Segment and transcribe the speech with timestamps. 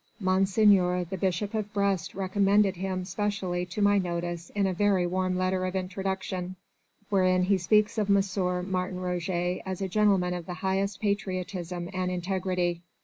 [0.19, 5.37] Monseigneur the Bishop of Brest recommended him specially to my notice in a very warm
[5.37, 6.55] letter of introduction,
[7.09, 8.71] wherein he speaks of M.
[8.71, 12.81] Martin Roget as a gentleman of the highest patriotism and integrity.